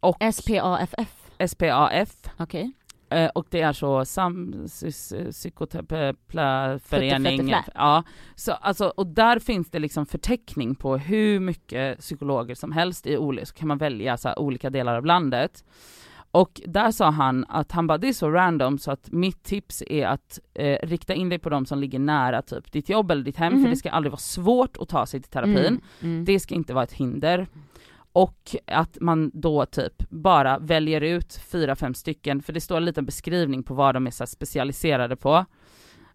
och 0.01 0.17
SPAFF, 0.35 0.95
SPAF 1.49 2.13
okej. 2.39 2.73
eh, 3.11 3.31
och 3.35 3.47
det 3.51 3.61
är 3.61 3.73
så 3.73 4.05
sam, 4.05 4.55
psykoterapiförening. 5.31 7.55
Ja, 7.75 8.03
så 8.35 8.53
alltså, 8.53 8.93
och 8.97 9.07
där 9.07 9.39
finns 9.39 9.71
det 9.71 9.79
liksom 9.79 10.07
förteckning 10.07 10.75
på 10.75 10.97
hur 10.97 11.41
mycket 11.41 11.99
psykologer 11.99 12.55
som 12.55 12.73
helst 12.73 13.07
i 13.07 13.17
olika, 13.17 13.47
så 13.47 13.55
kan 13.55 13.69
man 13.69 13.79
välja 13.79 14.17
så 14.17 14.29
här, 14.29 14.39
olika 14.39 14.71
delar 14.71 14.97
av 14.97 15.07
landet. 15.07 15.65
Och 16.41 16.61
där 16.67 16.91
sa 16.91 17.11
han 17.11 17.45
att 17.49 17.73
han 17.73 17.87
bara, 17.87 17.99
det 17.99 18.09
är 18.09 18.13
så 18.13 18.31
random 18.31 18.79
så 18.79 18.91
att 18.91 19.13
mitt 19.13 19.43
tips 19.43 19.83
är 19.87 20.07
att 20.07 20.39
eh, 20.55 20.79
rikta 20.87 21.15
in 21.15 21.29
dig 21.29 21.39
på 21.39 21.49
de 21.51 21.67
som 21.67 21.79
ligger 21.79 21.99
nära 21.99 22.43
typ 22.43 22.73
ditt 22.73 22.89
jobb 22.89 23.11
eller 23.11 23.25
ditt 23.25 23.37
hem, 23.37 23.53
Mhm. 23.53 23.63
för 23.63 23.71
det 23.71 23.77
ska 23.77 23.91
aldrig 23.91 24.11
vara 24.11 24.19
svårt 24.21 24.77
att 24.77 24.89
ta 24.89 25.07
sig 25.07 25.21
till 25.23 25.31
terapin. 25.31 25.57
Mm. 25.57 25.81
Mm. 26.03 26.25
Det 26.25 26.41
ska 26.41 26.55
inte 26.55 26.75
vara 26.75 26.85
ett 26.85 26.93
hinder. 26.93 27.47
Och 28.13 28.57
att 28.67 28.99
man 29.01 29.31
då 29.35 29.67
typ 29.67 30.03
bara 30.11 30.59
väljer 30.59 31.01
ut 31.01 31.41
fyra, 31.53 31.77
fem 31.77 31.95
stycken, 31.95 32.43
för 32.43 32.53
det 32.53 32.61
står 32.61 32.77
en 32.77 32.85
liten 32.85 33.05
beskrivning 33.07 33.63
på 33.63 33.75
vad 33.75 33.95
de 33.95 34.07
är 34.07 34.27
specialiserade 34.27 35.17
på. 35.17 35.45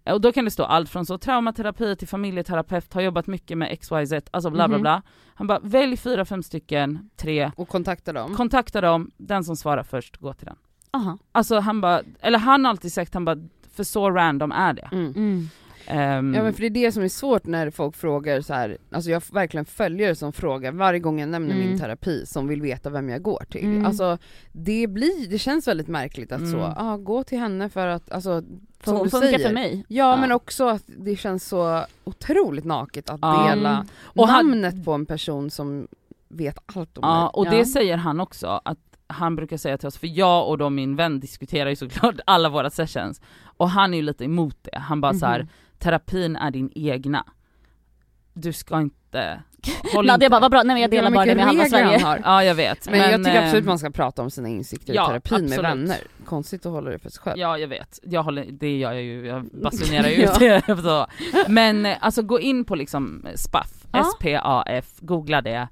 Och 0.03 0.21
då 0.21 0.31
kan 0.31 0.45
det 0.45 0.51
stå 0.51 0.63
allt 0.63 0.89
från 0.89 1.05
så 1.05 1.17
traumaterapi 1.17 1.95
till 1.95 2.07
familjeterapeut, 2.07 2.93
har 2.93 3.01
jobbat 3.01 3.27
mycket 3.27 3.57
med 3.57 3.79
XYZ, 3.81 4.13
alltså 4.31 4.49
bla 4.49 4.67
bla 4.67 4.77
Mhm. 4.77 4.81
bla. 4.81 5.01
Han 5.35 5.47
bara, 5.47 5.59
välj 5.59 5.97
fyra, 5.97 6.25
fem 6.25 6.43
stycken, 6.43 7.09
tre, 7.17 7.51
Och 7.55 7.67
kontakta 7.69 8.13
dem? 8.13 8.35
kontakta 8.35 8.81
dem, 8.81 9.11
den 9.17 9.43
som 9.43 9.55
svarar 9.55 9.83
först, 9.83 10.17
gå 10.17 10.33
till 10.33 10.45
den. 10.45 10.55
Aha. 10.93 11.17
Alltså 11.31 11.59
han 11.59 11.81
bara, 11.81 12.01
eller 12.19 12.39
han 12.39 12.65
har 12.65 12.69
alltid 12.69 12.93
sagt, 12.93 13.13
han 13.13 13.25
bara, 13.25 13.37
för 13.75 13.83
så 13.83 14.11
random 14.11 14.51
är 14.51 14.73
det. 14.73 14.89
Mm. 14.91 15.13
Mm. 15.15 15.49
Ehm, 15.91 16.33
Ja 16.33 16.43
men 16.43 16.53
för 16.53 16.61
det 16.61 16.67
är 16.67 16.69
det 16.85 16.91
som 16.91 17.03
är 17.03 17.07
svårt 17.09 17.45
när 17.45 17.69
folk 17.69 17.95
frågar 17.95 18.41
så 18.41 18.53
här. 18.53 18.77
alltså 18.91 19.09
jag 19.11 19.23
verkligen 19.31 19.65
följare 19.65 20.15
som 20.15 20.33
frågar 20.33 20.71
varje 20.71 20.99
gång 20.99 21.19
jag 21.19 21.29
nämner 21.29 21.55
Mm. 21.55 21.67
min 21.69 21.79
terapi 21.79 22.25
som 22.25 22.47
vill 22.47 22.61
veta 22.61 22.89
vem 22.89 23.09
jag 23.09 23.21
går 23.21 23.43
till. 23.49 23.65
Mm. 23.65 23.85
Alltså 23.85 24.17
det 24.51 24.87
blir, 24.87 25.29
det 25.29 25.37
känns 25.39 25.67
väldigt 25.67 25.87
märkligt 25.87 26.31
att 26.31 26.39
så, 26.49 26.57
Mm. 26.57 26.73
ah, 26.77 26.97
gå 26.97 27.23
till 27.23 27.39
henne 27.39 27.69
för 27.69 27.87
att, 27.87 28.11
alltså 28.11 28.43
För 28.79 28.91
hon 28.91 29.09
funkar 29.09 29.27
säger. 29.27 29.47
för 29.47 29.53
mig. 29.53 29.85
Ja, 29.87 30.09
Ja. 30.11 30.17
men 30.21 30.31
också 30.31 30.67
att 30.67 30.83
det 30.97 31.15
känns 31.15 31.47
så 31.47 31.83
otroligt 32.03 32.65
naket 32.65 33.09
att 33.09 33.19
Ja. 33.21 33.47
dela 33.49 33.69
Mm. 33.75 33.85
Och 34.03 34.27
han- 34.27 34.47
namnet 34.47 34.85
på 34.85 34.93
en 34.93 35.05
person 35.05 35.49
som 35.49 35.87
vet 36.29 36.57
allt 36.65 36.97
om 36.97 37.01
Ja, 37.07 37.19
mig. 37.21 37.29
och 37.33 37.45
Ja. 37.45 37.51
det 37.51 37.65
säger 37.65 37.97
han 37.97 38.19
också, 38.19 38.61
att 38.65 38.77
han 39.07 39.35
brukar 39.35 39.57
säga 39.57 39.77
till 39.77 39.87
oss, 39.87 39.97
för 39.97 40.07
jag 40.07 40.47
och 40.49 40.57
då 40.57 40.69
min 40.69 40.95
vän 40.95 41.19
diskuterar 41.19 41.69
ju 41.69 41.75
såklart 41.75 42.15
alla 42.25 42.49
våra 42.49 42.69
sessions, 42.69 43.21
och 43.57 43.69
han 43.69 43.93
är 43.93 43.97
ju 43.97 44.03
lite 44.03 44.25
emot 44.25 44.57
det. 44.61 44.77
Han 44.77 45.01
bara 45.01 45.13
så 45.13 45.25
här: 45.25 45.39
Mhm. 45.39 45.49
Terapin 45.81 46.35
är 46.35 46.51
din 46.51 46.71
egna. 46.75 47.25
Du 48.33 48.53
ska 48.53 48.81
inte... 48.81 49.41
håll 49.93 50.05
Nadia 50.05 50.29
bara, 50.29 50.41
vad 50.41 50.51
bra, 50.51 50.63
nej 50.63 50.73
men 50.73 50.81
jag 50.81 50.91
delar 50.91 51.11
bara 51.11 51.25
det 51.25 51.35
med 51.35 51.45
halva 51.45 51.65
Sverige. 51.65 51.99
har. 51.99 52.21
Ja 52.23 52.43
jag 52.43 52.55
vet. 52.55 52.89
Men, 52.89 52.99
jag 52.99 53.23
tycker 53.25 53.35
eh, 53.35 53.43
absolut 53.45 53.65
man 53.65 53.79
ska 53.79 53.89
prata 53.89 54.21
om 54.21 54.31
sina 54.31 54.49
insikter 54.49 54.93
ja, 54.93 55.03
i 55.03 55.07
terapin 55.07 55.33
med 55.33 55.43
absolut. 55.59 55.63
vänner. 55.71 55.97
Konstigt 56.25 56.65
att 56.65 56.71
hålla 56.71 56.91
det 56.91 56.99
för 56.99 57.09
sig 57.09 57.21
själv. 57.21 57.39
Ja 57.39 57.57
jag 57.57 57.67
vet, 57.67 57.99
jag 58.03 58.23
håller, 58.23 58.45
det 58.51 58.77
gör 58.77 58.91
jag 58.91 59.03
ju, 59.03 59.27
jag 59.27 59.45
basunerar 59.63 60.07
ju 60.07 60.23
ut 60.23 60.39
det. 60.39 61.07
Men 61.47 61.85
eh, 61.85 61.97
alltså 61.99 62.21
gå 62.21 62.39
in 62.39 62.65
på 62.65 62.75
liksom 62.75 63.25
SPAF, 63.35 63.71
Ja. 63.93 63.99
S-P-A-F, 63.99 64.85
googla 64.99 65.41
det. 65.41 65.67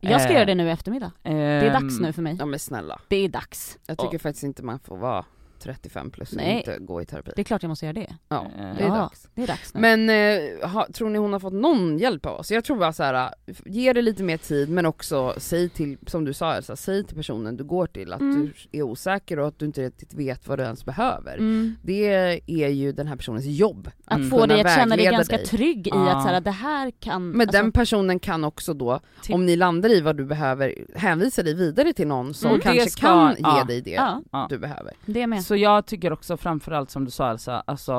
Jag 0.00 0.20
ska 0.20 0.30
Eh, 0.30 0.34
göra 0.34 0.44
det 0.44 0.54
nu 0.54 0.66
i 0.68 0.70
eftermiddag. 0.70 1.12
Det 1.22 1.30
är 1.30 1.64
Ehm, 1.64 1.82
dags 1.82 2.00
nu 2.00 2.12
för 2.12 2.22
mig. 2.22 2.36
Ja 2.38 2.46
men 2.46 2.58
snälla. 2.58 3.00
Det 3.08 3.16
är 3.16 3.28
dags. 3.28 3.78
Jag 3.86 3.98
tycker 3.98 4.14
Ja. 4.14 4.18
faktiskt 4.18 4.44
inte 4.44 4.62
man 4.62 4.78
får 4.78 4.96
vara 4.96 5.24
35 5.60 6.10
plus 6.10 6.30
och 6.30 6.36
Nej. 6.36 6.56
inte 6.56 6.78
gå 6.78 7.02
i 7.02 7.06
terapi. 7.06 7.32
Det 7.36 7.42
är 7.42 7.44
klart 7.44 7.62
jag 7.62 7.68
måste 7.68 7.86
göra 7.86 7.92
det. 7.92 8.14
Ja, 8.28 8.46
Eh, 8.58 8.76
det 8.76 8.82
är 8.84 8.88
ja, 8.88 8.94
dags. 8.94 9.28
det 9.34 9.42
är 9.42 9.46
dags 9.46 9.74
nu. 9.74 9.80
Men 9.80 10.10
eh, 10.10 10.68
ha, 10.70 10.86
tror 10.92 11.10
ni 11.10 11.18
hon 11.18 11.32
har 11.32 11.40
fått 11.40 11.52
någon 11.52 11.98
hjälp 11.98 12.26
av 12.26 12.38
oss? 12.40 12.50
Jag 12.50 12.64
tror 12.64 12.76
bara 12.78 12.92
så 12.92 13.02
här, 13.02 13.30
ge 13.66 13.92
det 13.92 14.02
lite 14.02 14.22
mer 14.22 14.36
tid 14.36 14.68
men 14.70 14.86
också 14.86 15.34
säg 15.38 15.68
till, 15.68 15.98
som 16.06 16.24
du 16.24 16.32
sa 16.32 16.54
Elsa, 16.54 16.76
säg 16.76 17.04
till 17.04 17.16
personen 17.16 17.56
du 17.56 17.64
går 17.64 17.86
till 17.86 18.12
att 18.12 18.20
Mm. 18.20 18.50
du 18.70 18.78
är 18.78 18.82
osäker 18.82 19.38
och 19.38 19.48
att 19.48 19.58
du 19.58 19.66
inte 19.66 19.82
riktigt 19.86 20.14
vet 20.14 20.48
vad 20.48 20.58
du 20.58 20.62
ens 20.62 20.84
behöver. 20.84 21.34
Mm. 21.38 21.76
Det 21.82 22.40
är 22.46 22.68
ju 22.68 22.92
den 22.92 23.06
här 23.06 23.16
personens 23.16 23.44
jobb. 23.46 23.90
Att 24.04 24.16
Mm. 24.18 24.30
få 24.30 24.46
dig 24.46 24.60
att 24.60 24.74
känna 24.76 24.96
dig 24.96 25.04
ganska 25.04 25.36
dig. 25.36 25.46
trygg 25.46 25.86
i 25.86 25.90
Ja. 25.90 26.16
att 26.16 26.22
så 26.22 26.28
här, 26.28 26.40
det 26.40 26.50
här 26.50 26.90
kan... 26.90 27.30
Men 27.30 27.40
alltså, 27.40 27.62
den 27.62 27.72
personen 27.72 28.18
kan 28.20 28.44
också 28.44 28.74
då, 28.74 29.00
Till- 29.22 29.34
om 29.34 29.46
ni 29.46 29.56
landar 29.56 29.90
i 29.90 30.00
vad 30.00 30.16
du 30.16 30.24
behöver, 30.24 30.74
hänvisa 30.94 31.42
dig 31.42 31.54
vidare 31.54 31.92
till 31.92 32.06
någon 32.08 32.34
som 32.34 32.52
det 32.54 32.60
kanske 32.60 32.90
ska- 32.90 33.06
kan 33.06 33.56
ge 33.56 33.64
dig 33.64 33.80
det 33.80 33.90
Ja, 33.90 34.22
Ja. 34.32 34.46
du 34.50 34.58
behöver. 34.58 34.92
det 35.06 35.22
är 35.22 35.26
med. 35.26 35.44
Så 35.50 35.56
jag 35.56 35.86
tycker 35.86 36.12
också 36.12 36.36
framförallt 36.36 36.90
som 36.90 37.04
du 37.04 37.10
sa 37.10 37.30
Elsa, 37.30 37.62
alltså 37.66 37.94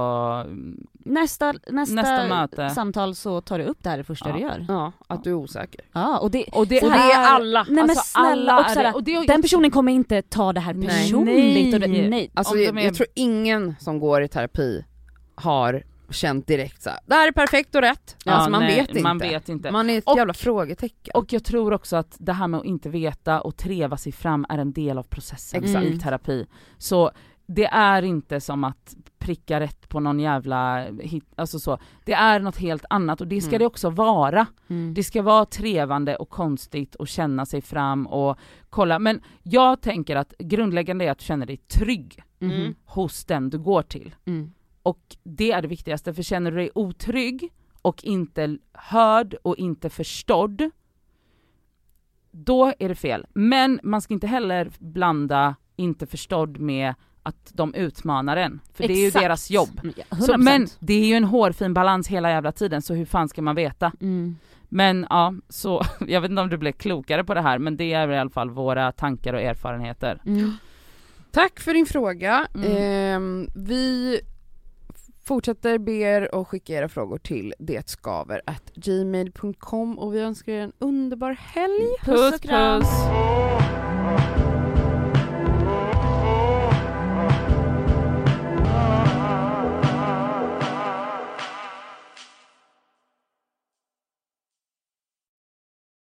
Nästa, 0.94 1.54
nästa, 1.70 1.96
Nästa 1.96 2.28
möte. 2.28 2.70
samtal 2.70 3.16
så 3.16 3.42
tar 3.42 3.58
du 3.60 3.64
upp 3.66 3.78
det 3.82 3.90
här 3.90 3.98
det 3.98 4.04
första 4.04 4.30
Ja. 4.30 4.36
du 4.36 4.42
gör. 4.42 4.66
Ja, 4.68 4.92
att 5.08 5.24
du 5.24 5.30
är 5.30 5.34
osäker. 5.34 5.82
Ja, 5.94 6.20
och 6.20 6.32
det, 6.32 6.44
och 6.54 6.68
det, 6.68 6.82
och 6.82 6.90
här- 6.92 7.08
det 7.08 7.14
är 7.14 7.28
alla, 7.36 7.64
Nej 7.64 7.74
men 7.76 7.84
alltså, 7.90 8.04
snälla, 8.20 8.52
alla 8.52 8.60
och 8.60 8.66
är 8.70 8.74
såhär, 8.74 8.84
det. 8.88 8.94
Och 8.94 9.04
det, 9.04 9.28
den 9.28 9.42
personen 9.42 9.72
kommer 9.72 9.92
inte 9.92 10.22
ta 10.22 10.54
det 10.54 10.60
här 10.60 10.74
Nej. 10.74 10.88
personligt. 10.88 11.74
Och 11.74 11.80
det, 11.80 11.88
Nej. 11.88 12.10
nej. 12.10 12.32
Alltså 12.34 12.56
jag, 12.58 12.78
är- 12.78 12.84
jag 12.86 12.96
tror 12.96 13.08
ingen 13.16 13.76
som 13.80 14.00
går 14.00 14.22
i 14.24 14.28
terapi 14.28 14.86
har 15.36 15.84
känt 16.10 16.48
direkt 16.48 16.82
såhär, 16.84 17.00
det 17.06 17.16
här 17.16 17.28
är 17.28 17.32
perfekt 17.32 17.76
och 17.76 17.82
rätt. 17.82 18.18
Ja, 18.26 18.32
alltså 18.32 18.50
man 18.50 18.62
nej, 18.62 18.76
vet 18.76 18.90
inte. 18.90 19.02
Man 19.04 19.18
vet 19.18 19.50
inte. 19.50 19.72
Man 19.72 19.90
är 19.90 19.98
ett 19.98 20.04
Och- 20.08 20.18
jävla 20.18 20.34
frågetecken. 20.34 21.12
Och 21.14 21.34
jag 21.34 21.44
tror 21.44 21.74
också 21.74 21.96
att 21.96 22.16
det 22.20 22.34
här 22.34 22.48
med 22.48 22.60
att 22.60 22.66
inte 22.66 22.90
veta 22.90 23.42
och 23.42 23.58
treva 23.58 23.98
sig 23.98 24.12
fram 24.12 24.46
är 24.50 24.58
en 24.58 24.74
del 24.74 24.98
av 24.98 25.04
processen 25.04 25.64
Exakt. 25.64 25.86
i 25.86 26.00
terapi. 26.00 26.46
Så 26.78 27.12
det 27.56 27.66
är 27.66 28.02
inte 28.02 28.42
som 28.42 28.64
att 28.64 28.96
pricka 29.20 29.60
rätt 29.60 29.90
på 29.90 30.00
någon 30.00 30.20
jävla 30.20 30.86
hit, 31.00 31.26
alltså 31.36 31.60
så. 31.60 31.78
Det 32.06 32.14
är 32.14 32.40
något 32.40 32.58
helt 32.58 32.86
annat 32.90 33.22
och 33.22 33.28
det 33.28 33.42
ska 33.42 33.50
Mm. 33.50 33.60
det 33.60 33.66
också 33.66 33.90
vara. 33.90 34.48
Mm. 34.70 34.94
Det 34.94 35.04
ska 35.04 35.22
vara 35.22 35.46
trevande 35.46 36.16
och 36.16 36.30
konstigt 36.30 36.96
och 36.96 37.08
känna 37.08 37.46
sig 37.46 37.62
fram 37.62 38.08
och 38.08 38.38
kolla. 38.70 39.00
Men 39.00 39.22
jag 39.44 39.82
tänker 39.82 40.16
att 40.16 40.34
grundläggande 40.40 41.06
är 41.06 41.12
att 41.12 41.20
du 41.20 41.26
känner 41.26 41.46
dig 41.46 41.58
trygg 41.58 42.24
Mhm. 42.40 42.76
hos 42.86 43.26
den 43.26 43.50
du 43.50 43.60
går 43.60 43.82
till. 43.82 44.16
Mm. 44.26 44.52
Och 44.84 45.16
det 45.24 45.52
är 45.52 45.62
det 45.62 45.68
viktigaste, 45.68 46.14
för 46.14 46.24
känner 46.24 46.52
du 46.52 46.58
dig 46.58 46.70
otrygg 46.76 47.50
och 47.82 48.04
inte 48.04 48.58
hörd 48.74 49.36
och 49.44 49.58
inte 49.58 49.90
förstådd, 49.90 50.70
då 52.32 52.74
är 52.80 52.90
det 52.90 52.96
fel. 52.96 53.26
Men 53.34 53.80
man 53.84 54.02
ska 54.02 54.14
inte 54.14 54.28
heller 54.28 54.72
blanda 54.80 55.56
inte 55.76 56.06
förstådd 56.08 56.60
med 56.60 56.94
att 57.24 57.52
de 57.54 57.74
utmanar 57.74 58.38
en, 58.38 58.60
för 58.74 58.88
det 58.88 58.94
är 58.94 59.02
ju 59.02 59.08
Exakt. 59.08 59.24
deras 59.24 59.52
jobb. 59.52 59.82
Ja, 59.96 60.04
Så, 60.18 60.34
100%. 60.34 60.38
men 60.38 60.68
det 60.80 60.94
är 60.94 61.06
ju 61.06 61.14
en 61.14 61.24
hårfin 61.24 61.74
balans 61.74 62.08
hela 62.08 62.30
jävla 62.30 62.52
tiden, 62.52 62.82
så 62.82 62.94
hur 62.94 63.06
fan 63.06 63.30
ska 63.30 63.42
man 63.42 63.56
veta? 63.56 63.92
Mm. 64.02 64.36
Men 64.70 65.06
ja, 65.10 65.34
så 65.50 65.82
jag 66.08 66.22
vet 66.22 66.30
inte 66.30 66.42
om 66.42 66.50
du 66.50 66.58
blev 66.58 66.72
klokare 66.72 67.24
på 67.24 67.34
det 67.34 67.42
här, 67.42 67.60
men 67.60 67.78
det 67.78 67.94
är 67.94 68.12
i 68.12 68.18
alla 68.20 68.30
fall 68.30 68.50
våra 68.50 68.92
tankar 68.92 69.34
och 69.34 69.42
erfarenheter. 69.42 70.22
Mm. 70.26 70.54
Tack 71.32 71.60
för 71.60 71.74
din 71.74 71.86
fråga. 71.86 72.48
Mm. 72.56 72.78
Ehm, 72.78 73.48
vi 73.56 74.20
fortsätter 75.24 75.78
ber 75.78 76.36
och 76.36 76.48
skicka 76.48 76.74
era 76.74 76.90
frågor 76.90 77.18
till 77.18 77.54
detskaver@gmail.com 77.60 80.00
och 80.00 80.16
vi 80.16 80.20
önskar 80.20 80.52
er 80.54 80.62
en 80.62 80.72
underbar 80.80 81.32
helg. 81.32 81.88
Puss 82.06 82.34
och 82.36 82.42
kram. 82.42 82.82
puss. 82.82 82.90